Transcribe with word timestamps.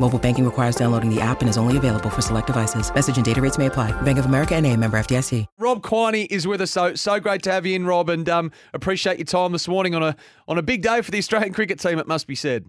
Mobile 0.00 0.18
banking 0.18 0.44
requires 0.44 0.74
downloading 0.74 1.08
the 1.08 1.20
app 1.20 1.40
and 1.40 1.48
is 1.48 1.56
only 1.56 1.76
available 1.76 2.10
for 2.10 2.20
select 2.20 2.48
devices. 2.48 2.92
Message 2.92 3.16
and 3.16 3.24
data 3.24 3.40
rates 3.40 3.58
may 3.58 3.66
apply. 3.66 3.92
Bank 4.02 4.18
of 4.18 4.26
America 4.26 4.54
and 4.54 4.66
a 4.66 4.76
member 4.76 4.98
FDIC. 4.98 5.46
Rob 5.58 5.82
Quiney 5.82 6.26
is 6.30 6.46
with 6.46 6.60
us. 6.60 6.72
So 6.72 6.94
so 6.94 7.20
great 7.20 7.42
to 7.44 7.52
have 7.52 7.64
you 7.64 7.76
in, 7.76 7.86
Rob, 7.86 8.08
and 8.08 8.28
um, 8.28 8.50
appreciate 8.72 9.18
your 9.18 9.24
time 9.24 9.52
this 9.52 9.68
morning 9.68 9.94
on 9.94 10.02
a 10.02 10.16
on 10.48 10.58
a 10.58 10.62
big 10.62 10.82
day 10.82 11.00
for 11.00 11.10
the 11.10 11.18
Australian 11.18 11.52
cricket 11.52 11.78
team. 11.78 11.98
It 11.98 12.08
must 12.08 12.26
be 12.26 12.34
said. 12.34 12.66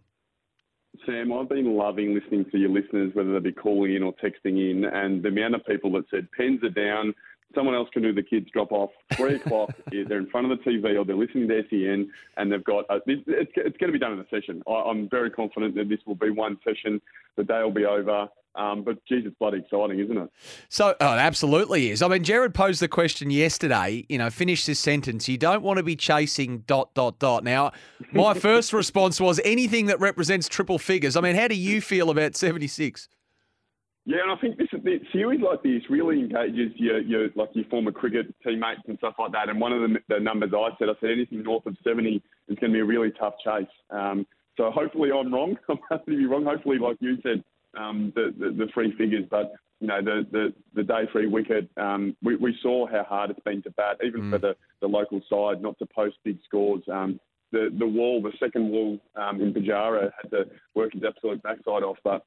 Sam, 1.05 1.33
I've 1.33 1.49
been 1.49 1.75
loving 1.75 2.13
listening 2.13 2.45
to 2.51 2.57
your 2.57 2.69
listeners, 2.69 3.13
whether 3.13 3.33
they 3.33 3.39
be 3.39 3.51
calling 3.51 3.93
in 3.93 4.03
or 4.03 4.13
texting 4.13 4.71
in, 4.71 4.85
and 4.85 5.21
the 5.21 5.29
amount 5.29 5.55
of 5.55 5.65
people 5.65 5.91
that 5.93 6.05
said 6.09 6.27
pens 6.37 6.63
are 6.63 6.69
down, 6.69 7.13
someone 7.55 7.75
else 7.75 7.89
can 7.93 8.03
do 8.03 8.13
the 8.13 8.23
kids 8.23 8.47
drop 8.51 8.71
off. 8.71 8.91
Three 9.13 9.35
o'clock, 9.37 9.71
they're 9.91 10.17
in 10.17 10.27
front 10.27 10.51
of 10.51 10.57
the 10.57 10.63
TV 10.63 10.99
or 10.99 11.05
they're 11.05 11.15
listening 11.15 11.47
to 11.47 11.63
SEN, 11.69 12.11
and 12.37 12.51
they've 12.51 12.63
got 12.63 12.85
a, 12.89 12.97
it's, 13.07 13.23
it's 13.27 13.77
going 13.77 13.91
to 13.91 13.93
be 13.93 13.99
done 13.99 14.13
in 14.13 14.19
a 14.19 14.27
session. 14.29 14.61
I, 14.67 14.73
I'm 14.73 15.09
very 15.09 15.31
confident 15.31 15.75
that 15.75 15.89
this 15.89 15.99
will 16.05 16.15
be 16.15 16.29
one 16.29 16.57
session. 16.63 17.01
The 17.37 17.43
day 17.43 17.61
will 17.63 17.71
be 17.71 17.85
over. 17.85 18.27
Um, 18.55 18.83
but 18.83 19.03
geez, 19.05 19.23
it's 19.25 19.35
bloody 19.37 19.59
exciting, 19.59 19.99
isn't 19.99 20.17
it? 20.17 20.29
So, 20.69 20.95
oh, 20.99 21.13
it 21.13 21.17
absolutely 21.17 21.91
is. 21.91 22.01
I 22.01 22.07
mean, 22.07 22.23
Jared 22.23 22.53
posed 22.53 22.81
the 22.81 22.87
question 22.87 23.29
yesterday. 23.29 24.05
You 24.07 24.17
know, 24.17 24.29
finish 24.29 24.65
this 24.65 24.79
sentence. 24.79 25.27
You 25.27 25.37
don't 25.37 25.61
want 25.61 25.77
to 25.77 25.83
be 25.83 25.95
chasing 25.95 26.59
dot 26.59 26.93
dot 26.93 27.19
dot. 27.19 27.43
Now, 27.43 27.73
my 28.13 28.33
first 28.39 28.71
response 28.71 29.19
was 29.19 29.41
anything 29.43 29.87
that 29.87 29.99
represents 29.99 30.47
triple 30.47 30.79
figures. 30.79 31.17
I 31.17 31.21
mean, 31.21 31.35
how 31.35 31.49
do 31.49 31.55
you 31.55 31.81
feel 31.81 32.09
about 32.09 32.35
seventy 32.35 32.67
six? 32.67 33.09
Yeah, 34.07 34.17
and 34.21 34.31
I 34.31 34.35
think 34.35 34.57
this 34.57 34.67
the 34.71 34.99
series 35.11 35.41
like 35.41 35.63
this 35.63 35.81
really 35.89 36.19
engages 36.19 36.71
your, 36.75 36.99
your 36.99 37.29
like 37.35 37.49
your 37.53 37.65
former 37.65 37.91
cricket 37.91 38.27
teammates 38.45 38.81
and 38.87 38.99
stuff 38.99 39.15
like 39.17 39.31
that. 39.31 39.49
And 39.49 39.59
one 39.59 39.73
of 39.73 39.81
the, 39.81 39.97
the 40.07 40.19
numbers 40.19 40.51
I 40.55 40.69
said, 40.77 40.89
I 40.89 40.93
said 41.01 41.09
anything 41.09 41.41
north 41.41 41.65
of 41.65 41.75
seventy 41.83 42.21
is 42.47 42.57
going 42.59 42.71
to 42.71 42.75
be 42.75 42.81
a 42.81 42.85
really 42.85 43.11
tough 43.19 43.33
chase. 43.43 43.65
Um, 43.89 44.27
so 44.57 44.69
hopefully 44.69 45.09
I'm 45.11 45.33
wrong. 45.33 45.57
I'm 45.69 45.79
happy 45.89 46.11
to 46.11 46.17
be 46.17 46.25
wrong. 46.27 46.45
Hopefully, 46.45 46.77
like 46.77 46.97
you 46.99 47.17
said, 47.23 47.43
um, 47.75 48.13
the, 48.15 48.31
the, 48.37 48.51
the 48.51 48.71
three 48.75 48.95
figures, 48.95 49.25
but 49.29 49.53
you 49.79 49.87
know 49.87 50.03
the 50.03 50.27
the, 50.31 50.53
the 50.75 50.83
day 50.83 51.07
three 51.11 51.25
wicket. 51.25 51.67
Um, 51.75 52.15
we, 52.21 52.35
we 52.35 52.55
saw 52.61 52.85
how 52.85 53.03
hard 53.03 53.31
it's 53.31 53.39
been 53.39 53.63
to 53.63 53.71
bat, 53.71 53.97
even 54.05 54.21
mm. 54.21 54.31
for 54.31 54.37
the, 54.37 54.55
the 54.81 54.87
local 54.87 55.19
side, 55.27 55.63
not 55.63 55.79
to 55.79 55.87
post 55.87 56.17
big 56.23 56.37
scores. 56.45 56.83
Um, 56.91 57.19
the 57.51 57.69
the 57.79 57.87
wall, 57.87 58.21
the 58.21 58.33
second 58.39 58.69
wall 58.69 58.99
um, 59.15 59.41
in 59.41 59.51
Pujara 59.51 60.11
had 60.21 60.29
to 60.29 60.45
work 60.75 60.93
his 60.93 61.01
absolute 61.03 61.41
backside 61.41 61.81
off, 61.81 61.97
but. 62.03 62.23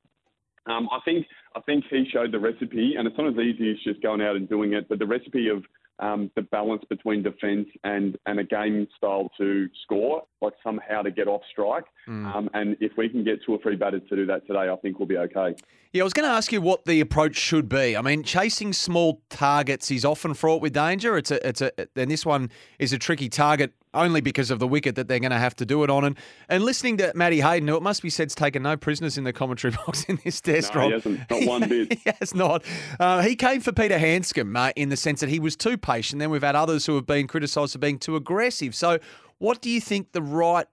Um, 0.69 0.89
I 0.93 1.01
think 1.05 1.27
I 1.57 1.61
think 1.61 1.85
he 1.91 2.07
showed 2.13 2.33
the 2.33 2.39
recipe, 2.39 2.95
and 2.97 3.07
it's 3.09 3.17
not 3.19 3.29
as 3.29 3.39
easy 3.39 3.71
as 3.71 3.77
just 3.85 4.03
going 4.03 4.21
out 4.21 4.37
and 4.37 4.49
doing 4.49 4.75
it. 4.75 4.89
But 4.89 4.99
the 4.99 5.07
recipe 5.07 5.49
of 5.49 5.65
um, 6.01 6.31
the 6.37 6.43
balance 6.43 6.83
between 6.89 7.23
defence 7.23 7.69
and, 7.85 8.17
and 8.27 8.39
a 8.39 8.45
game 8.45 8.87
style 8.97 9.31
to 9.39 9.69
score, 9.83 10.23
like 10.41 10.53
somehow 10.63 11.03
to 11.03 11.11
get 11.11 11.27
off 11.27 11.43
strike. 11.51 11.85
Mm. 12.09 12.35
Um, 12.35 12.51
and 12.55 12.77
if 12.81 12.93
we 12.97 13.09
can 13.09 13.25
get 13.25 13.41
two 13.45 13.53
or 13.53 13.59
three 13.63 13.77
batters 13.77 14.03
to 14.09 14.17
do 14.17 14.27
that 14.27 14.47
today, 14.47 14.69
I 14.71 14.77
think 14.77 14.99
we'll 14.99 15.09
be 15.09 15.17
okay. 15.17 15.55
Yeah, 15.93 16.03
I 16.03 16.05
was 16.05 16.13
going 16.13 16.29
to 16.29 16.35
ask 16.35 16.53
you 16.53 16.61
what 16.61 16.85
the 16.85 17.01
approach 17.01 17.37
should 17.37 17.69
be. 17.69 17.97
I 17.97 18.03
mean, 18.03 18.23
chasing 18.23 18.73
small 18.73 19.23
targets 19.31 19.91
is 19.91 20.05
often 20.05 20.35
fraught 20.35 20.61
with 20.61 20.75
danger. 20.75 21.17
It's 21.17 21.31
a, 21.31 21.49
it's 21.49 21.63
a, 21.63 21.73
and 21.97 22.11
this 22.11 22.27
one 22.27 22.51
is 22.79 22.93
a 22.93 22.99
tricky 22.99 23.29
target 23.29 23.73
only 23.95 24.21
because 24.21 24.51
of 24.51 24.59
the 24.59 24.67
wicket 24.67 24.95
that 24.97 25.09
they're 25.09 25.19
going 25.19 25.31
to 25.31 25.39
have 25.39 25.55
to 25.57 25.67
do 25.67 25.85
it 25.85 25.91
on. 25.91 26.05
And 26.05 26.19
and 26.49 26.65
listening 26.65 26.97
to 26.99 27.13
Matty 27.15 27.41
Hayden, 27.41 27.69
who 27.69 27.77
it 27.77 27.83
must 27.83 28.03
be 28.03 28.11
said 28.11 28.27
has 28.27 28.35
taken 28.35 28.63
no 28.63 28.77
prisoners 28.77 29.19
in 29.19 29.25
the 29.25 29.33
commentary 29.33 29.75
box 29.87 30.05
in 30.05 30.19
this 30.25 30.41
test. 30.41 30.75
No, 30.75 30.87
he 30.87 30.93
hasn't. 30.93 31.31
Not 31.31 31.43
one 31.47 31.69
bit. 31.69 31.93
he 32.05 32.13
has 32.19 32.35
not. 32.35 32.65
Uh, 32.99 33.23
he 33.23 33.37
came 33.37 33.61
for 33.61 33.73
Peter 33.73 33.99
Handscomb 33.99 34.57
uh, 34.57 34.73
in 34.77 34.89
the 34.89 34.97
sense 34.97 35.21
that 35.21 35.29
he 35.29 35.39
was 35.39 35.57
too 35.57 35.79
patient. 35.79 36.21
Then 36.21 36.31
we've 36.31 36.43
had 36.43 36.57
others 36.57 36.87
who 36.87 36.95
have 36.97 37.07
been 37.07 37.27
criticised 37.27 37.73
for 37.73 37.79
being 37.79 37.99
too 37.99 38.17
aggressive. 38.17 38.75
So, 38.75 38.99
what 39.39 39.61
do 39.61 39.71
you 39.71 39.81
think 39.81 40.13
the 40.13 40.23
right 40.23 40.67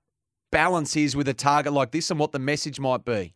balance 0.52 0.96
is 0.96 1.16
with 1.16 1.28
a 1.28 1.34
target 1.34 1.74
like 1.74 1.92
this, 1.92 2.09
and 2.09 2.20
what 2.20 2.31
the 2.31 2.40
message 2.40 2.80
might 2.80 3.06
be? 3.06 3.34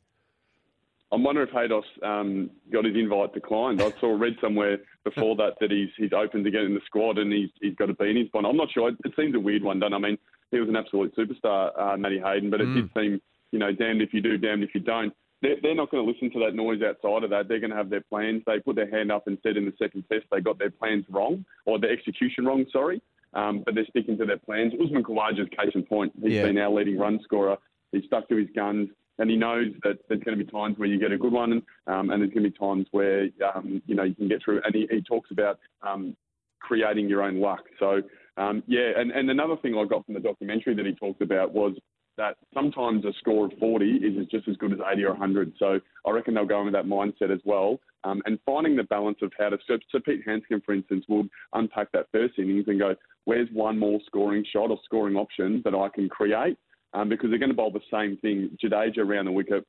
I 1.11 1.15
wonder 1.15 1.41
if 1.41 1.49
Haydos 1.49 1.83
um, 2.03 2.51
got 2.71 2.85
his 2.85 2.95
invite 2.95 3.33
declined. 3.33 3.81
I 3.81 3.91
saw 3.99 4.15
read 4.15 4.35
somewhere 4.39 4.77
before 5.03 5.35
that 5.37 5.53
that 5.59 5.71
he's 5.71 5.89
he's 5.97 6.13
open 6.13 6.43
to 6.43 6.51
get 6.51 6.61
in 6.61 6.75
the 6.75 6.81
squad 6.85 7.17
and 7.17 7.33
he's 7.33 7.49
he's 7.61 7.75
got 7.75 7.87
to 7.87 7.95
be 7.95 8.11
in 8.11 8.17
his 8.17 8.27
bond. 8.29 8.45
I'm 8.45 8.57
not 8.57 8.71
sure. 8.71 8.89
It 8.89 9.13
seems 9.15 9.33
a 9.33 9.39
weird 9.39 9.63
one, 9.63 9.79
doesn't 9.79 9.93
it? 9.93 9.95
I 9.95 9.99
mean, 9.99 10.17
he 10.51 10.59
was 10.59 10.69
an 10.69 10.75
absolute 10.75 11.15
superstar, 11.15 11.71
uh, 11.79 11.97
Matty 11.97 12.19
Hayden, 12.19 12.51
but 12.51 12.61
it 12.61 12.67
mm. 12.67 12.75
did 12.75 12.89
seem, 12.95 13.21
you 13.51 13.59
know, 13.59 13.71
damned 13.71 14.01
if 14.01 14.13
you 14.13 14.21
do, 14.21 14.37
damned 14.37 14.63
if 14.63 14.75
you 14.75 14.81
don't. 14.81 15.13
They're, 15.41 15.55
they're 15.61 15.75
not 15.75 15.89
going 15.89 16.05
to 16.05 16.11
listen 16.11 16.31
to 16.31 16.45
that 16.45 16.55
noise 16.55 16.81
outside 16.83 17.23
of 17.23 17.29
that. 17.31 17.47
They're 17.47 17.61
going 17.61 17.71
to 17.71 17.77
have 17.77 17.89
their 17.89 18.01
plans. 18.01 18.43
They 18.45 18.59
put 18.59 18.75
their 18.75 18.89
hand 18.89 19.11
up 19.11 19.25
and 19.27 19.37
said 19.41 19.57
in 19.57 19.65
the 19.65 19.73
second 19.79 20.03
test 20.11 20.25
they 20.31 20.41
got 20.41 20.59
their 20.59 20.69
plans 20.69 21.05
wrong 21.09 21.45
or 21.65 21.79
their 21.79 21.91
execution 21.91 22.45
wrong. 22.45 22.65
Sorry. 22.71 23.01
Um, 23.33 23.63
but 23.63 23.75
they're 23.75 23.85
sticking 23.89 24.17
to 24.17 24.25
their 24.25 24.37
plans. 24.37 24.73
Usman 24.83 25.03
Khawaja's 25.03 25.49
case 25.49 25.71
in 25.75 25.83
point. 25.83 26.11
He's 26.21 26.33
yeah. 26.33 26.43
been 26.43 26.57
our 26.57 26.71
leading 26.71 26.97
run 26.97 27.19
scorer. 27.23 27.57
He's 27.91 28.03
stuck 28.05 28.27
to 28.29 28.35
his 28.35 28.47
guns 28.55 28.89
and 29.19 29.29
he 29.29 29.35
knows 29.35 29.67
that 29.83 29.99
there's 30.07 30.23
going 30.23 30.37
to 30.37 30.43
be 30.43 30.49
times 30.49 30.77
where 30.77 30.87
you 30.87 30.99
get 30.99 31.11
a 31.11 31.17
good 31.17 31.33
one, 31.33 31.61
um, 31.87 32.09
and 32.09 32.21
there's 32.21 32.33
going 32.33 32.43
to 32.43 32.49
be 32.49 32.57
times 32.57 32.87
where 32.91 33.27
um, 33.53 33.81
you 33.85 33.95
know 33.95 34.03
you 34.03 34.15
can 34.15 34.27
get 34.27 34.41
through. 34.43 34.61
And 34.63 34.73
he, 34.73 34.87
he 34.89 35.01
talks 35.01 35.29
about 35.31 35.59
um, 35.87 36.15
creating 36.59 37.07
your 37.07 37.21
own 37.21 37.39
luck. 37.39 37.63
So 37.79 38.01
um, 38.37 38.63
yeah, 38.67 38.91
and, 38.95 39.11
and 39.11 39.29
another 39.29 39.57
thing 39.57 39.75
I 39.75 39.85
got 39.85 40.05
from 40.05 40.15
the 40.15 40.19
documentary 40.21 40.73
that 40.75 40.85
he 40.85 40.93
talked 40.93 41.21
about 41.21 41.53
was 41.53 41.75
that 42.17 42.35
sometimes 42.53 43.05
a 43.05 43.13
score 43.19 43.45
of 43.45 43.53
40 43.59 43.85
is 43.85 44.27
just 44.27 44.47
as 44.47 44.57
good 44.57 44.73
as 44.73 44.79
80 44.91 45.03
or 45.05 45.11
100. 45.11 45.53
So 45.57 45.79
I 46.05 46.11
reckon 46.11 46.33
they'll 46.33 46.45
go 46.45 46.59
into 46.59 46.71
that 46.71 46.85
mindset 46.85 47.33
as 47.33 47.39
well. 47.45 47.79
Um, 48.03 48.21
and 48.25 48.39
finding 48.45 48.75
the 48.75 48.83
balance 48.83 49.17
of 49.21 49.31
how 49.37 49.49
to. 49.49 49.57
So, 49.67 49.77
so 49.91 49.99
Pete 49.99 50.21
Handscomb, 50.25 50.61
for 50.65 50.73
instance, 50.73 51.05
will 51.09 51.25
unpack 51.53 51.91
that 51.93 52.07
first 52.11 52.37
innings 52.37 52.65
and 52.67 52.79
go, 52.79 52.95
where's 53.25 53.49
one 53.51 53.77
more 53.77 53.99
scoring 54.05 54.45
shot 54.51 54.69
or 54.69 54.79
scoring 54.85 55.15
option 55.15 55.61
that 55.65 55.73
I 55.73 55.89
can 55.93 56.07
create? 56.07 56.57
Um, 56.93 57.09
because 57.09 57.29
they're 57.29 57.39
going 57.39 57.49
to 57.51 57.55
bowl 57.55 57.71
the 57.71 57.79
same 57.91 58.17
thing. 58.17 58.57
Jadeja 58.63 58.99
around 58.99 59.25
the 59.25 59.31
wicket, 59.31 59.63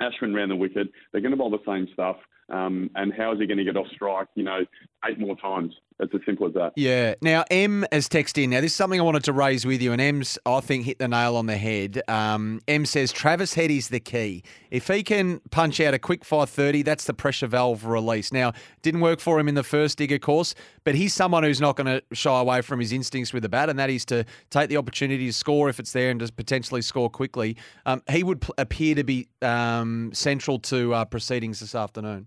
Ashwin 0.00 0.34
around 0.34 0.50
the 0.50 0.56
wicket. 0.56 0.88
They're 1.12 1.20
going 1.20 1.32
to 1.32 1.36
bowl 1.36 1.50
the 1.50 1.58
same 1.66 1.88
stuff. 1.92 2.16
Um, 2.52 2.90
and 2.94 3.12
how 3.14 3.32
is 3.32 3.40
he 3.40 3.46
going 3.46 3.58
to 3.58 3.64
get 3.64 3.76
off 3.76 3.86
strike, 3.94 4.28
you 4.34 4.44
know, 4.44 4.60
eight 5.08 5.18
more 5.18 5.36
times? 5.36 5.72
It's 6.00 6.12
as 6.14 6.20
simple 6.26 6.48
as 6.48 6.54
that. 6.54 6.72
Yeah. 6.76 7.14
Now, 7.22 7.44
M 7.50 7.86
has 7.92 8.08
texted 8.08 8.42
in. 8.42 8.50
Now, 8.50 8.60
this 8.60 8.72
is 8.72 8.76
something 8.76 9.00
I 9.00 9.04
wanted 9.04 9.24
to 9.24 9.32
raise 9.32 9.64
with 9.64 9.80
you, 9.80 9.92
and 9.92 10.00
M's, 10.00 10.38
I 10.44 10.60
think, 10.60 10.84
hit 10.84 10.98
the 10.98 11.08
nail 11.08 11.36
on 11.36 11.46
the 11.46 11.56
head. 11.56 12.02
Um, 12.08 12.60
M 12.68 12.84
says 12.84 13.12
Travis 13.12 13.54
Head 13.54 13.70
is 13.70 13.88
the 13.88 14.00
key. 14.00 14.42
If 14.70 14.88
he 14.88 15.02
can 15.02 15.40
punch 15.50 15.80
out 15.80 15.94
a 15.94 15.98
quick 15.98 16.24
530, 16.24 16.82
that's 16.82 17.04
the 17.04 17.14
pressure 17.14 17.46
valve 17.46 17.86
release. 17.86 18.32
Now, 18.32 18.52
didn't 18.82 19.00
work 19.00 19.20
for 19.20 19.38
him 19.38 19.48
in 19.48 19.54
the 19.54 19.62
first 19.62 19.96
dig, 19.96 20.12
of 20.12 20.20
course, 20.20 20.54
but 20.84 20.94
he's 20.94 21.14
someone 21.14 21.44
who's 21.44 21.60
not 21.60 21.76
going 21.76 21.86
to 21.86 22.02
shy 22.12 22.38
away 22.38 22.60
from 22.60 22.80
his 22.80 22.92
instincts 22.92 23.32
with 23.32 23.44
the 23.44 23.48
bat, 23.48 23.70
and 23.70 23.78
that 23.78 23.88
is 23.88 24.04
to 24.06 24.24
take 24.50 24.68
the 24.68 24.76
opportunity 24.76 25.26
to 25.26 25.32
score 25.32 25.68
if 25.70 25.78
it's 25.78 25.92
there 25.92 26.10
and 26.10 26.20
to 26.20 26.30
potentially 26.32 26.82
score 26.82 27.08
quickly. 27.08 27.56
Um, 27.86 28.02
he 28.10 28.24
would 28.24 28.44
appear 28.58 28.94
to 28.96 29.04
be 29.04 29.28
um, 29.40 30.10
central 30.12 30.58
to 30.60 30.94
uh, 30.94 31.04
proceedings 31.04 31.60
this 31.60 31.74
afternoon. 31.74 32.26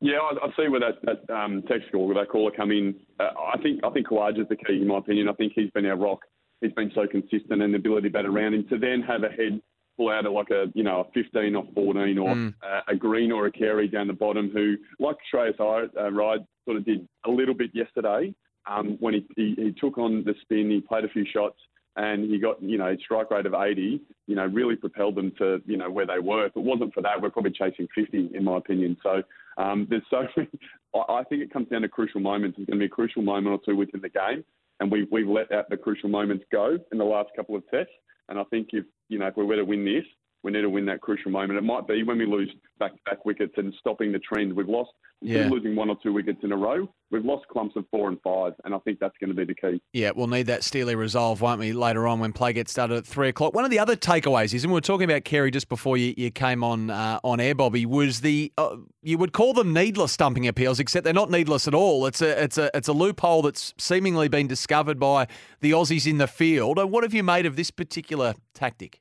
Yeah, 0.00 0.18
I, 0.18 0.46
I 0.46 0.48
see 0.56 0.68
where 0.68 0.80
that, 0.80 1.00
that 1.02 1.34
um, 1.34 1.62
text 1.68 1.90
call, 1.90 2.06
where 2.06 2.16
that 2.16 2.30
caller 2.30 2.50
come 2.50 2.70
in. 2.70 2.94
Uh, 3.18 3.30
I 3.54 3.58
think 3.62 3.80
I 3.84 3.90
think 3.90 4.08
Khawaja 4.08 4.42
is 4.42 4.48
the 4.48 4.56
key, 4.56 4.80
in 4.82 4.88
my 4.88 4.98
opinion. 4.98 5.28
I 5.28 5.32
think 5.32 5.52
he's 5.54 5.70
been 5.70 5.86
our 5.86 5.96
rock. 5.96 6.20
He's 6.60 6.72
been 6.72 6.92
so 6.94 7.06
consistent 7.06 7.62
and 7.62 7.74
the 7.74 7.78
ability 7.78 8.08
to 8.08 8.12
bat 8.12 8.26
around 8.26 8.54
him 8.54 8.66
to 8.68 8.78
then 8.78 9.02
have 9.02 9.22
a 9.22 9.28
head 9.28 9.60
pull 9.96 10.10
out 10.10 10.26
of 10.26 10.32
like 10.32 10.50
a 10.50 10.66
you 10.74 10.82
know 10.82 11.00
a 11.00 11.12
15 11.12 11.54
or 11.54 11.64
14 11.74 12.18
or 12.18 12.34
mm. 12.34 12.54
uh, 12.62 12.80
a 12.88 12.96
Green 12.96 13.32
or 13.32 13.46
a 13.46 13.52
Carey 13.52 13.88
down 13.88 14.08
the 14.08 14.12
bottom 14.12 14.50
who, 14.52 14.76
like 14.98 15.16
Shreyas 15.32 15.58
uh, 15.60 16.10
Ride 16.10 16.40
sort 16.64 16.78
of 16.78 16.84
did 16.84 17.06
a 17.26 17.30
little 17.30 17.54
bit 17.54 17.70
yesterday 17.74 18.34
um, 18.70 18.96
when 19.00 19.14
he, 19.14 19.26
he, 19.36 19.54
he 19.56 19.72
took 19.72 19.98
on 19.98 20.24
the 20.24 20.34
spin, 20.42 20.70
he 20.70 20.80
played 20.80 21.04
a 21.04 21.08
few 21.08 21.24
shots 21.32 21.58
and 21.96 22.28
he 22.30 22.38
got 22.38 22.60
you 22.62 22.78
know 22.78 22.96
strike 23.04 23.30
rate 23.30 23.46
of 23.46 23.54
80. 23.54 24.00
You 24.26 24.36
know, 24.36 24.46
really 24.46 24.76
propelled 24.76 25.14
them 25.14 25.32
to 25.38 25.62
you 25.66 25.76
know 25.76 25.90
where 25.90 26.06
they 26.06 26.18
were. 26.18 26.46
If 26.46 26.56
it 26.56 26.62
wasn't 26.62 26.94
for 26.94 27.02
that, 27.02 27.20
we're 27.20 27.30
probably 27.30 27.52
chasing 27.52 27.88
50 27.94 28.30
in 28.34 28.44
my 28.44 28.56
opinion. 28.56 28.96
So 29.02 29.22
um, 29.58 29.86
there's 29.88 30.02
so 30.10 30.26
many, 30.36 30.48
I 31.08 31.22
think 31.24 31.42
it 31.42 31.52
comes 31.52 31.68
down 31.68 31.82
to 31.82 31.88
crucial 31.88 32.20
moments. 32.20 32.56
There's 32.56 32.66
going 32.66 32.78
to 32.78 32.82
be 32.82 32.86
a 32.86 32.88
crucial 32.88 33.22
moment 33.22 33.54
or 33.54 33.60
two 33.64 33.76
within 33.76 34.00
the 34.00 34.08
game, 34.08 34.44
and 34.80 34.90
we've 34.90 35.06
we've 35.10 35.28
let 35.28 35.52
out 35.52 35.70
the 35.70 35.76
crucial 35.76 36.08
moments 36.08 36.44
go 36.50 36.78
in 36.92 36.98
the 36.98 37.04
last 37.04 37.30
couple 37.36 37.56
of 37.56 37.62
tests. 37.70 37.92
And 38.28 38.38
I 38.38 38.44
think 38.44 38.68
if 38.72 38.84
you 39.08 39.18
know 39.18 39.26
if 39.26 39.36
we 39.36 39.44
were 39.44 39.56
to 39.56 39.64
win 39.64 39.84
this, 39.84 40.04
we 40.44 40.52
need 40.52 40.60
to 40.60 40.70
win 40.70 40.84
that 40.86 41.00
crucial 41.00 41.30
moment. 41.30 41.58
It 41.58 41.62
might 41.62 41.88
be 41.88 42.02
when 42.02 42.18
we 42.18 42.26
lose 42.26 42.54
back-to-back 42.78 43.24
wickets 43.24 43.54
and 43.56 43.72
stopping 43.80 44.12
the 44.12 44.18
trend. 44.18 44.52
We've 44.52 44.68
lost, 44.68 44.90
yeah. 45.22 45.48
losing 45.48 45.74
one 45.74 45.88
or 45.88 45.96
two 46.02 46.12
wickets 46.12 46.40
in 46.42 46.52
a 46.52 46.56
row. 46.56 46.86
We've 47.10 47.24
lost 47.24 47.48
clumps 47.48 47.76
of 47.76 47.86
four 47.90 48.08
and 48.08 48.20
five, 48.22 48.52
and 48.64 48.74
I 48.74 48.78
think 48.80 48.98
that's 48.98 49.14
going 49.18 49.30
to 49.30 49.34
be 49.34 49.44
the 49.44 49.54
key. 49.54 49.80
Yeah, 49.94 50.10
we'll 50.14 50.26
need 50.26 50.44
that 50.44 50.62
steely 50.62 50.96
resolve, 50.96 51.40
won't 51.40 51.60
we, 51.60 51.72
later 51.72 52.06
on 52.06 52.20
when 52.20 52.32
play 52.32 52.52
gets 52.52 52.72
started 52.72 52.98
at 52.98 53.06
three 53.06 53.28
o'clock. 53.28 53.54
One 53.54 53.64
of 53.64 53.70
the 53.70 53.78
other 53.78 53.96
takeaways 53.96 54.52
is, 54.52 54.64
and 54.64 54.72
we 54.72 54.76
were 54.76 54.82
talking 54.82 55.10
about 55.10 55.24
Carey 55.24 55.50
just 55.50 55.68
before 55.68 55.96
you, 55.96 56.12
you 56.16 56.30
came 56.30 56.62
on 56.62 56.90
uh, 56.90 57.20
on 57.24 57.40
air, 57.40 57.54
Bobby, 57.54 57.86
was 57.86 58.20
the 58.20 58.52
uh, 58.58 58.76
you 59.02 59.16
would 59.16 59.32
call 59.32 59.54
them 59.54 59.72
needless 59.72 60.12
stumping 60.12 60.46
appeals, 60.46 60.78
except 60.78 61.04
they're 61.04 61.14
not 61.14 61.30
needless 61.30 61.66
at 61.66 61.74
all. 61.74 62.04
It's 62.04 62.20
a 62.20 62.42
it's 62.42 62.58
a 62.58 62.70
it's 62.74 62.88
a 62.88 62.92
loophole 62.92 63.42
that's 63.42 63.72
seemingly 63.78 64.28
been 64.28 64.46
discovered 64.46 64.98
by 64.98 65.26
the 65.60 65.70
Aussies 65.70 66.06
in 66.06 66.18
the 66.18 66.26
field. 66.26 66.78
What 66.90 67.02
have 67.02 67.14
you 67.14 67.22
made 67.22 67.46
of 67.46 67.56
this 67.56 67.70
particular 67.70 68.34
tactic? 68.52 69.00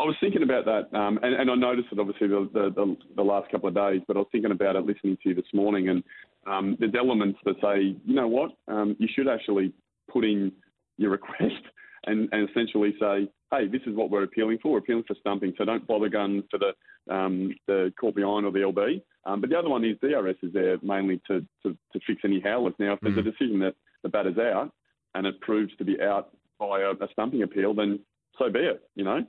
I 0.00 0.04
was 0.04 0.16
thinking 0.18 0.42
about 0.42 0.64
that, 0.64 0.96
um, 0.98 1.18
and, 1.22 1.34
and, 1.34 1.50
I 1.50 1.54
noticed 1.54 1.88
it 1.92 1.98
obviously 1.98 2.28
the, 2.28 2.48
the, 2.54 2.96
the, 3.16 3.22
last 3.22 3.50
couple 3.50 3.68
of 3.68 3.74
days, 3.74 4.00
but 4.08 4.16
I 4.16 4.20
was 4.20 4.28
thinking 4.32 4.50
about 4.50 4.74
it 4.74 4.86
listening 4.86 5.18
to 5.22 5.28
you 5.28 5.34
this 5.34 5.52
morning, 5.52 5.90
and 5.90 6.02
um, 6.46 6.76
there's 6.80 6.94
elements 6.98 7.38
that 7.44 7.56
say, 7.60 7.94
you 8.06 8.14
know 8.14 8.26
what, 8.26 8.52
um, 8.66 8.96
you 8.98 9.08
should 9.14 9.28
actually 9.28 9.74
put 10.10 10.24
in 10.24 10.52
your 10.96 11.10
request 11.18 11.62
and, 12.06 12.30
and, 12.32 12.48
essentially 12.48 12.94
say, 12.98 13.30
hey, 13.50 13.68
this 13.68 13.82
is 13.86 13.94
what 13.94 14.10
we're 14.10 14.22
appealing 14.22 14.56
for. 14.62 14.72
We're 14.72 14.78
appealing 14.78 15.04
for 15.06 15.16
stumping, 15.20 15.52
so 15.58 15.66
don't 15.66 15.86
bother 15.86 16.08
going 16.08 16.44
for 16.50 16.58
the 16.58 16.72
um, 17.12 17.54
the 17.66 17.92
caught 18.00 18.14
behind 18.14 18.46
or 18.46 18.52
the 18.52 18.60
LB. 18.60 19.02
Um, 19.26 19.42
but 19.42 19.50
the 19.50 19.58
other 19.58 19.68
one 19.68 19.84
is 19.84 19.98
DRS 20.00 20.36
is 20.42 20.52
there 20.54 20.78
mainly 20.82 21.20
to, 21.26 21.40
to, 21.62 21.76
to 21.92 22.00
fix 22.06 22.22
any 22.24 22.40
howlers. 22.40 22.74
Now, 22.78 22.94
if 22.94 23.00
there's 23.00 23.16
mm. 23.16 23.26
a 23.26 23.30
decision 23.30 23.58
that 23.60 23.74
the 24.02 24.08
batter's 24.08 24.38
out 24.38 24.72
and 25.14 25.26
it 25.26 25.40
proves 25.40 25.76
to 25.76 25.84
be 25.84 26.00
out 26.00 26.30
by 26.58 26.80
a, 26.80 26.90
a 26.92 27.08
stumping 27.12 27.42
appeal, 27.42 27.74
then 27.74 27.98
so 28.38 28.50
be 28.50 28.60
it, 28.60 28.82
you 28.94 29.04
know. 29.04 29.24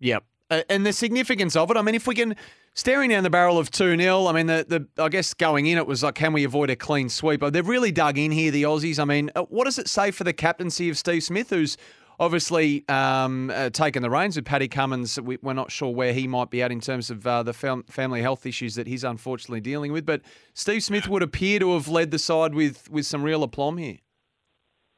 Yep. 0.00 0.24
And 0.68 0.84
the 0.84 0.92
significance 0.92 1.56
of 1.56 1.70
it, 1.70 1.76
I 1.76 1.82
mean, 1.82 1.94
if 1.94 2.06
we 2.06 2.14
can, 2.14 2.36
staring 2.74 3.10
down 3.10 3.22
the 3.22 3.30
barrel 3.30 3.58
of 3.58 3.70
2 3.70 3.96
0, 3.96 4.26
I 4.26 4.32
mean, 4.32 4.46
the, 4.46 4.86
the 4.96 5.02
I 5.02 5.08
guess 5.08 5.32
going 5.32 5.66
in, 5.66 5.78
it 5.78 5.86
was 5.86 6.02
like, 6.02 6.16
can 6.16 6.32
we 6.32 6.44
avoid 6.44 6.70
a 6.70 6.76
clean 6.76 7.08
sweep? 7.08 7.40
They've 7.40 7.66
really 7.66 7.92
dug 7.92 8.18
in 8.18 8.30
here, 8.30 8.50
the 8.50 8.64
Aussies. 8.64 8.98
I 8.98 9.04
mean, 9.04 9.30
uh, 9.34 9.42
what 9.44 9.64
does 9.64 9.78
it 9.78 9.88
say 9.88 10.10
for 10.10 10.24
the 10.24 10.32
captaincy 10.32 10.90
of 10.90 10.98
Steve 10.98 11.22
Smith, 11.22 11.50
who's 11.50 11.76
obviously 12.20 12.86
um, 12.88 13.50
uh, 13.50 13.70
taken 13.70 14.02
the 14.02 14.10
reins 14.10 14.36
with 14.36 14.44
Paddy 14.44 14.68
Cummins? 14.68 15.18
We, 15.20 15.38
are 15.44 15.54
not 15.54 15.72
sure 15.72 15.92
where 15.92 16.12
he 16.12 16.26
might 16.26 16.50
be 16.50 16.62
at 16.62 16.70
in 16.70 16.80
terms 16.80 17.10
of 17.10 17.26
uh, 17.26 17.42
the 17.42 17.54
fam- 17.54 17.84
family 17.84 18.20
health 18.20 18.44
issues 18.44 18.74
that 18.74 18.86
he's 18.86 19.02
unfortunately 19.02 19.60
dealing 19.62 19.92
with. 19.92 20.04
But 20.04 20.20
Steve 20.52 20.82
Smith 20.82 21.08
would 21.08 21.22
appear 21.22 21.58
to 21.60 21.72
have 21.72 21.88
led 21.88 22.10
the 22.10 22.18
side 22.18 22.54
with, 22.54 22.90
with 22.90 23.06
some 23.06 23.22
real 23.22 23.42
aplomb 23.42 23.78
here. 23.78 23.98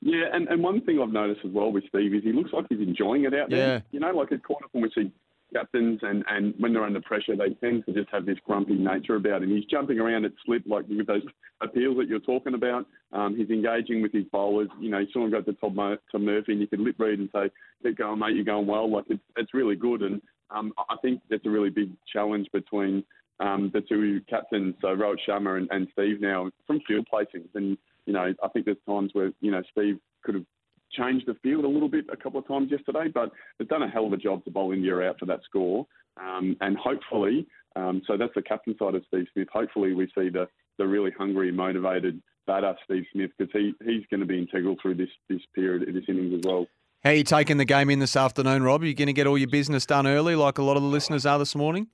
Yeah, 0.02 0.26
and, 0.32 0.46
and 0.48 0.62
one 0.62 0.82
thing 0.82 1.00
I've 1.00 1.12
noticed 1.12 1.40
as 1.44 1.50
well 1.52 1.72
with 1.72 1.84
Steve 1.88 2.14
is 2.14 2.22
he 2.22 2.32
looks 2.32 2.52
like 2.52 2.66
he's 2.68 2.80
enjoying 2.80 3.24
it 3.24 3.34
out 3.34 3.50
there. 3.50 3.74
Yeah. 3.74 3.80
You 3.90 4.00
know, 4.00 4.10
like 4.10 4.30
at 4.32 4.44
corner 4.44 4.66
when 4.72 4.82
we 4.82 4.90
see 4.94 5.10
captains 5.54 6.00
and, 6.02 6.24
and 6.28 6.54
when 6.58 6.72
they're 6.72 6.84
under 6.84 7.00
pressure, 7.00 7.36
they 7.36 7.54
tend 7.54 7.84
to 7.86 7.92
just 7.92 8.08
have 8.10 8.26
this 8.26 8.36
grumpy 8.44 8.74
nature 8.74 9.16
about 9.16 9.42
him. 9.42 9.50
He's 9.50 9.64
jumping 9.64 9.98
around 9.98 10.24
at 10.24 10.32
slip, 10.44 10.62
like 10.66 10.86
with 10.88 11.06
those 11.06 11.22
appeals 11.60 11.96
that 11.98 12.08
you're 12.08 12.18
talking 12.20 12.54
about. 12.54 12.86
Um, 13.12 13.36
he's 13.36 13.50
engaging 13.50 14.02
with 14.02 14.12
his 14.12 14.24
bowlers. 14.32 14.68
You 14.80 14.90
know, 14.90 14.98
you 14.98 15.06
saw 15.12 15.24
him 15.24 15.30
go 15.30 15.40
to 15.40 15.52
Todd, 15.54 15.76
Todd 15.76 16.20
Murphy 16.20 16.52
and 16.52 16.60
you 16.60 16.66
could 16.66 16.80
lip 16.80 16.96
read 16.98 17.18
and 17.18 17.30
say, 17.32 17.50
keep 17.82 17.98
going, 17.98 18.18
mate, 18.18 18.34
you're 18.34 18.44
going 18.44 18.66
well. 18.66 18.90
Like, 18.90 19.04
it's, 19.08 19.22
it's 19.36 19.54
really 19.54 19.76
good. 19.76 20.02
And 20.02 20.20
um, 20.50 20.72
I 20.90 20.96
think 21.00 21.22
that's 21.30 21.46
a 21.46 21.50
really 21.50 21.70
big 21.70 21.92
challenge 22.12 22.48
between 22.52 23.04
um, 23.40 23.70
the 23.72 23.82
two 23.82 24.20
captains, 24.28 24.74
so 24.80 24.88
Rohit 24.88 25.18
Sharma 25.28 25.58
and, 25.58 25.68
and 25.70 25.88
Steve 25.92 26.20
now, 26.20 26.50
from 26.66 26.80
field 26.88 27.06
placings. 27.12 27.48
And 27.54 27.76
you 28.06 28.12
know, 28.12 28.32
I 28.42 28.48
think 28.48 28.64
there's 28.64 28.76
times 28.88 29.10
where, 29.12 29.32
you 29.40 29.50
know, 29.50 29.62
Steve 29.70 29.98
could 30.22 30.36
have 30.36 30.44
changed 30.92 31.26
the 31.26 31.34
field 31.42 31.64
a 31.64 31.68
little 31.68 31.88
bit 31.88 32.06
a 32.10 32.16
couple 32.16 32.40
of 32.40 32.48
times 32.48 32.70
yesterday, 32.70 33.08
but 33.12 33.30
they've 33.58 33.68
done 33.68 33.82
a 33.82 33.90
hell 33.90 34.06
of 34.06 34.12
a 34.12 34.16
job 34.16 34.44
to 34.44 34.50
bowl 34.50 34.72
India 34.72 34.96
out 35.00 35.18
for 35.18 35.26
that 35.26 35.40
score. 35.44 35.86
Um, 36.20 36.56
and 36.60 36.76
hopefully, 36.76 37.46
um, 37.74 38.00
so 38.06 38.16
that's 38.16 38.32
the 38.34 38.42
captain 38.42 38.74
side 38.78 38.94
of 38.94 39.04
Steve 39.08 39.26
Smith. 39.32 39.48
Hopefully, 39.52 39.92
we 39.92 40.06
see 40.16 40.30
the, 40.30 40.48
the 40.78 40.86
really 40.86 41.10
hungry, 41.10 41.52
motivated 41.52 42.22
batter, 42.46 42.74
Steve 42.84 43.04
Smith, 43.12 43.30
because 43.36 43.52
he, 43.52 43.74
he's 43.84 44.04
going 44.10 44.20
to 44.20 44.26
be 44.26 44.38
integral 44.38 44.76
through 44.80 44.94
this, 44.94 45.10
this 45.28 45.40
period, 45.54 45.86
this 45.94 46.04
innings 46.08 46.34
as 46.38 46.40
well. 46.44 46.66
How 47.04 47.10
are 47.10 47.14
you 47.14 47.24
taking 47.24 47.58
the 47.58 47.64
game 47.64 47.90
in 47.90 47.98
this 47.98 48.16
afternoon, 48.16 48.62
Rob? 48.62 48.82
Are 48.82 48.86
you 48.86 48.94
going 48.94 49.06
to 49.06 49.12
get 49.12 49.26
all 49.26 49.36
your 49.36 49.48
business 49.48 49.84
done 49.84 50.06
early 50.06 50.34
like 50.34 50.58
a 50.58 50.62
lot 50.62 50.76
of 50.76 50.82
the 50.82 50.88
listeners 50.88 51.26
are 51.26 51.38
this 51.38 51.54
morning? 51.54 51.88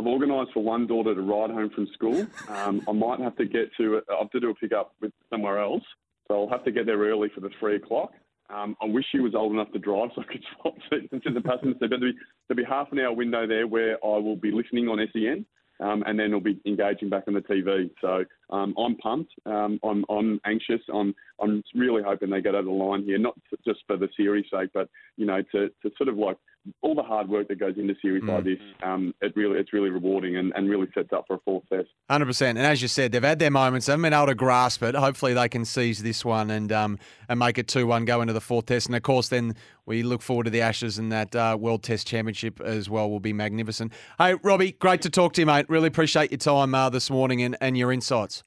I've 0.00 0.06
organised 0.06 0.52
for 0.54 0.62
one 0.62 0.86
daughter 0.86 1.14
to 1.14 1.20
ride 1.20 1.50
home 1.50 1.68
from 1.74 1.86
school. 1.92 2.26
Um, 2.48 2.82
I 2.88 2.92
might 2.92 3.20
have 3.20 3.36
to 3.36 3.44
get 3.44 3.70
to, 3.76 4.00
I 4.10 4.20
have 4.20 4.30
to 4.30 4.40
do 4.40 4.48
a 4.48 4.54
pick 4.54 4.72
up 4.72 4.94
with 5.02 5.12
somewhere 5.28 5.58
else. 5.58 5.82
So 6.26 6.40
I'll 6.40 6.48
have 6.48 6.64
to 6.64 6.72
get 6.72 6.86
there 6.86 6.96
early 6.96 7.28
for 7.34 7.42
the 7.42 7.50
three 7.60 7.76
o'clock. 7.76 8.12
Um, 8.48 8.76
I 8.80 8.86
wish 8.86 9.04
she 9.12 9.20
was 9.20 9.34
old 9.34 9.52
enough 9.52 9.70
to 9.72 9.78
drive 9.78 10.08
so 10.14 10.22
I 10.22 10.32
could 10.32 10.42
swap 10.56 10.74
seats 10.88 11.12
into 11.12 11.30
the 11.32 11.42
passenger 11.42 11.74
seat. 11.74 11.90
But 11.90 12.00
there'll 12.00 12.12
be, 12.12 12.18
there'll 12.48 12.64
be 12.64 12.68
half 12.68 12.90
an 12.92 12.98
hour 12.98 13.12
window 13.12 13.46
there 13.46 13.66
where 13.66 13.98
I 14.02 14.16
will 14.18 14.36
be 14.36 14.50
listening 14.50 14.88
on 14.88 15.06
SEN. 15.12 15.44
Um, 15.80 16.02
and 16.06 16.18
then 16.18 16.32
I'll 16.32 16.40
be 16.40 16.60
engaging 16.64 17.10
back 17.10 17.24
on 17.28 17.34
the 17.34 17.40
TV. 17.40 17.90
So 18.00 18.24
um, 18.50 18.74
I'm 18.78 18.96
pumped. 18.96 19.32
Um, 19.46 19.78
I'm, 19.82 20.04
I'm 20.10 20.40
anxious. 20.44 20.80
I'm, 20.92 21.14
I'm 21.40 21.62
really 21.74 22.02
hoping 22.02 22.30
they 22.30 22.40
get 22.40 22.54
over 22.54 22.64
the 22.64 22.70
line 22.70 23.04
here, 23.04 23.18
not 23.18 23.34
just 23.64 23.80
for 23.86 23.96
the 23.96 24.08
series' 24.16 24.46
sake, 24.52 24.70
but 24.74 24.88
you 25.16 25.26
know, 25.26 25.42
to, 25.52 25.68
to 25.82 25.90
sort 25.96 26.08
of 26.08 26.16
like 26.16 26.36
all 26.82 26.94
the 26.94 27.02
hard 27.02 27.28
work 27.28 27.48
that 27.48 27.58
goes 27.58 27.74
into 27.78 27.94
series 28.02 28.22
mm. 28.22 28.28
like 28.28 28.44
this, 28.44 28.58
um, 28.82 29.14
it 29.22 29.32
really 29.34 29.58
it's 29.58 29.72
really 29.72 29.88
rewarding 29.88 30.36
and, 30.36 30.52
and 30.54 30.68
really 30.68 30.86
sets 30.94 31.08
up 31.12 31.24
for 31.26 31.36
a 31.36 31.38
fourth 31.40 31.64
test. 31.72 31.88
Hundred 32.10 32.26
percent. 32.26 32.58
And 32.58 32.66
as 32.66 32.82
you 32.82 32.88
said, 32.88 33.12
they've 33.12 33.22
had 33.22 33.38
their 33.38 33.50
moments. 33.50 33.86
They 33.86 33.92
haven't 33.92 34.02
been 34.02 34.12
able 34.12 34.26
to 34.26 34.34
grasp 34.34 34.82
it. 34.82 34.94
Hopefully, 34.94 35.32
they 35.32 35.48
can 35.48 35.64
seize 35.64 36.02
this 36.02 36.24
one 36.24 36.50
and 36.50 36.70
um, 36.70 36.98
and 37.28 37.38
make 37.38 37.56
it 37.58 37.68
two 37.68 37.86
one, 37.86 38.04
go 38.04 38.20
into 38.20 38.34
the 38.34 38.40
fourth 38.40 38.66
test. 38.66 38.86
And 38.86 38.96
of 38.96 39.02
course, 39.02 39.28
then 39.28 39.54
we 39.86 40.02
look 40.02 40.22
forward 40.22 40.44
to 40.44 40.50
the 40.50 40.60
Ashes 40.60 40.98
and 40.98 41.10
that 41.12 41.34
uh, 41.34 41.56
World 41.58 41.82
Test 41.82 42.06
Championship 42.06 42.60
as 42.60 42.90
well. 42.90 43.10
Will 43.10 43.20
be 43.20 43.32
magnificent. 43.32 43.92
Hey, 44.18 44.34
Robbie, 44.42 44.72
great 44.72 45.02
to 45.02 45.10
talk 45.10 45.32
to 45.34 45.40
you, 45.40 45.46
mate. 45.46 45.66
Really 45.68 45.88
appreciate 45.88 46.30
your 46.30 46.38
time 46.38 46.74
uh, 46.74 46.90
this 46.90 47.10
morning 47.10 47.42
and, 47.42 47.56
and 47.60 47.76
your 47.76 47.90
insights. 47.90 48.39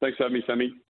Thanks 0.00 0.16
for 0.16 0.24
having 0.24 0.38
me, 0.38 0.44
Sammy. 0.46 0.80